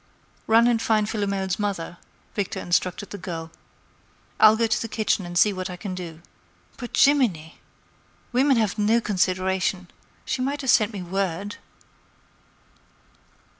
"Run 0.47 0.65
and 0.65 0.81
find 0.81 1.07
Philomel's 1.07 1.59
mother," 1.59 1.99
Victor 2.33 2.59
instructed 2.59 3.11
the 3.11 3.19
girl. 3.19 3.51
"I'll 4.39 4.55
go 4.57 4.65
to 4.65 4.81
the 4.81 4.87
kitchen 4.87 5.27
and 5.27 5.37
see 5.37 5.53
what 5.53 5.69
I 5.69 5.77
can 5.77 5.93
do. 5.93 6.23
By 6.77 6.87
Gimminy! 6.87 7.59
Women 8.31 8.57
have 8.57 8.79
no 8.79 8.99
consideration! 8.99 9.91
She 10.25 10.41
might 10.41 10.61
have 10.61 10.71
sent 10.71 10.91
me 10.91 11.03
word." 11.03 11.57